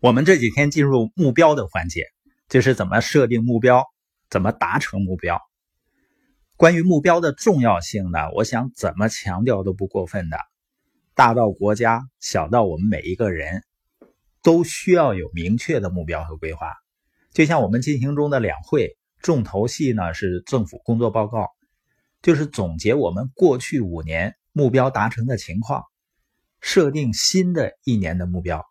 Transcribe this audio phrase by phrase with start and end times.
[0.00, 2.04] 我们这几天进入目标的环节，
[2.48, 3.84] 就是怎么设定目标，
[4.30, 5.40] 怎么达成目标。
[6.56, 10.38] 关于目标的重要性呢，我想怎么强调都不过分的。
[11.14, 13.64] 大到国家，小到我们每一个人，
[14.40, 16.74] 都需要有明确的目标和规划。
[17.32, 21.48] 就像我们进行中的两会，重头戏呢是政府工作报告，
[22.22, 25.82] 就是总结我们过去五年目标达成的情况，
[26.60, 28.64] 设定新的一年的目标。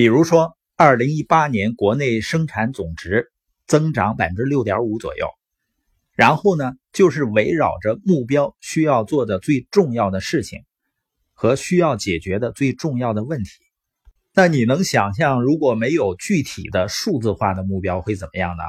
[0.00, 3.30] 比如说，二零一八年国内生产总值
[3.66, 5.28] 增长百分之六点五左右。
[6.14, 10.60] 然后呢，就是围绕着目标需要做的最重要的事情
[11.34, 13.50] 和需要解决的最重要的问题。
[14.32, 18.62] 那你能想象，如果没有具体的数字化的目标会怎么样呢？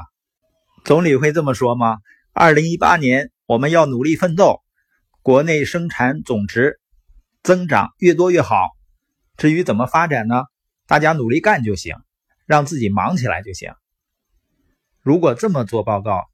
[0.84, 1.96] 总理会这么说吗？
[2.34, 4.60] 二零一八年我们要努力奋斗，
[5.22, 6.78] 国内生产总值
[7.42, 8.68] 增长越多越好。
[9.38, 10.42] 至于怎么发展呢？
[10.92, 11.96] 大家努力干就行，
[12.44, 13.72] 让自己忙起来就行。
[15.00, 16.24] 如果这么做报告。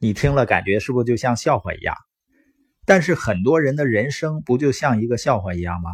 [0.00, 1.94] 你听了感觉是不是就像笑话一样？
[2.86, 5.90] 但是很多人的人生不就像一个笑话一样吗？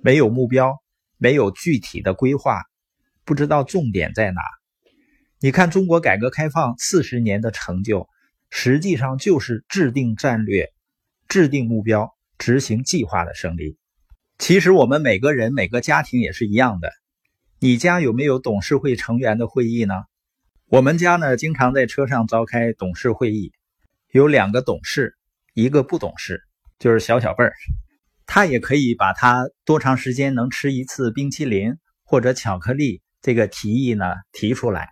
[0.00, 0.76] 没有目标，
[1.16, 2.62] 没有具体的规划，
[3.24, 4.40] 不知道重点在哪。
[5.40, 8.08] 你看中国改革开放四十年的成就，
[8.48, 10.68] 实际上就是制定战略、
[11.26, 13.76] 制定目标、执行计划的胜利。
[14.38, 16.92] 其实我们每个人、每个家庭也是一样的。
[17.62, 19.92] 你家有没有董事会成员的会议呢？
[20.68, 23.52] 我们家呢，经常在车上召开董事会议，
[24.12, 25.14] 有两个董事，
[25.52, 26.40] 一个不懂事，
[26.78, 27.52] 就是小小辈儿，
[28.24, 34.88] 他也可以把他多长时间能吃一次冰淇淋或者巧克力这个提议呢提出来。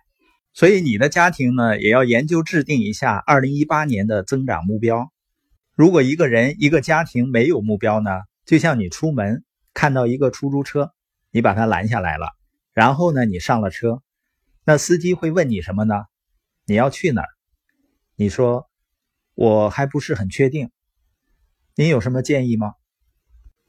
[0.53, 5.11] 所以你的家庭呢，也要研究制定一下二零一八年的增长目标。
[5.75, 8.11] 如果一个人一个家庭没有目标呢，
[8.45, 10.91] 就像你出门看到一个出租车，
[11.31, 12.27] 你把它拦下来了，
[12.79, 14.01] 然后呢，你上了车。
[14.63, 15.95] 那司机会问你什么呢？
[16.65, 17.27] 你要去哪儿？
[18.15, 18.69] 你说
[19.35, 20.71] 我还不是很确定。
[21.75, 22.75] 您有什么建议吗？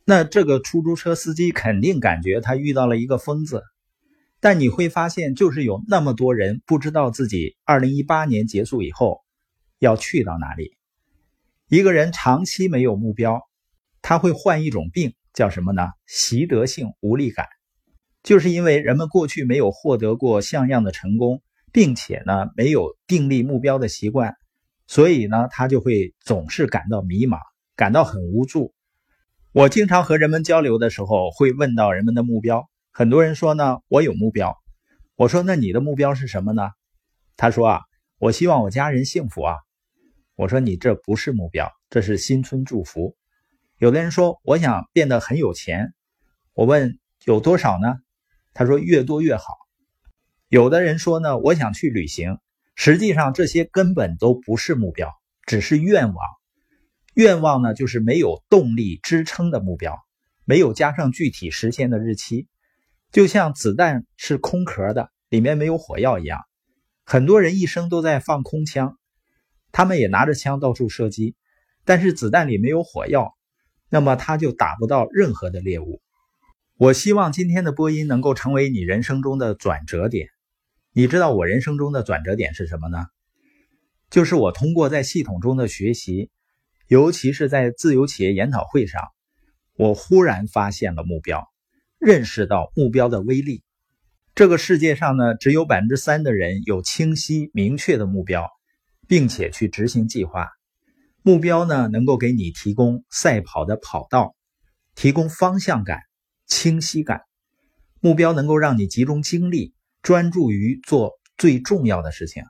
[0.04, 3.64] 那这个出租车司机肯定感觉他遇到了一个疯子。
[4.38, 9.22] 但你会发现，就是有那么多人不知道自己二零一八年结束以后
[9.80, 10.76] 要去到哪里。
[11.66, 13.40] 一个人长期没有目标，
[14.02, 15.88] 他会患一种病，叫什么呢？
[16.06, 17.48] 习得性无力感。
[18.22, 21.42] 就是因为人们过去没有获得过像样的成功，
[21.72, 24.34] 并且呢没有订立目标的习惯，
[24.86, 27.38] 所以呢他就会总是感到迷茫，
[27.76, 28.74] 感到很无助。
[29.52, 32.68] 我经常和人们交流的时候，会问到人们的目标。
[32.92, 34.56] 很多人说呢，我有目标。
[35.16, 36.70] 我说那你的目标是什么呢？
[37.36, 37.80] 他说啊，
[38.18, 39.56] 我希望我家人幸福啊。
[40.34, 43.16] 我说你这不是目标，这是新春祝福。
[43.78, 45.94] 有的人说我想变得很有钱。
[46.52, 47.96] 我问有多少呢？
[48.52, 49.44] 他说：“越多越好。”
[50.48, 52.38] 有的人说呢：“我想去旅行。”
[52.74, 55.12] 实际上，这些根本都不是目标，
[55.44, 56.16] 只是愿望。
[57.14, 59.98] 愿望呢，就是没有动力支撑的目标，
[60.46, 62.46] 没有加上具体实现的日期，
[63.12, 66.40] 就像子弹是空壳的，里面没有火药一样。
[67.04, 68.96] 很多人一生都在放空枪，
[69.72, 71.34] 他们也拿着枪到处射击，
[71.84, 73.36] 但是子弹里没有火药，
[73.90, 76.00] 那么他就打不到任何的猎物。
[76.80, 80.28] 我希望今天的播音能够成为你人生中的转折点。
[80.94, 83.04] 你知道我人生中的转折点是什么呢？
[84.08, 86.30] 就是我通过在系统中的学习，
[86.86, 89.02] 尤其是在自由企业研讨会上，
[89.76, 91.46] 我忽然发现了目标，
[91.98, 93.62] 认识到目标的威力。
[94.34, 98.48] 这个世界上呢，只有百分之三的人有清晰明确的目标，
[99.06, 100.48] 并且去执行计划。
[101.20, 104.34] 目标呢，能够给你提供赛跑的跑道，
[104.94, 106.00] 提供方向感。
[106.50, 107.22] 清晰感，
[108.00, 109.72] 目标能够让你集中精力，
[110.02, 112.42] 专注于做最重要的事情。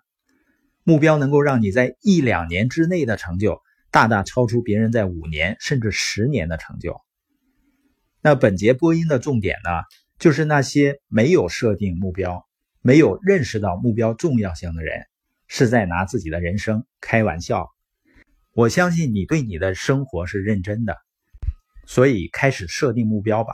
[0.82, 3.60] 目标能够让你在一两年之内的成就，
[3.90, 6.98] 大大超出别人在五年甚至十年的成就。
[8.22, 9.70] 那本节播音的重点呢，
[10.18, 12.46] 就是那些没有设定目标、
[12.80, 15.04] 没有认识到目标重要性的人，
[15.46, 17.68] 是在拿自己的人生开玩笑。
[18.52, 20.96] 我相信你对你的生活是认真的，
[21.86, 23.52] 所以开始设定目标吧。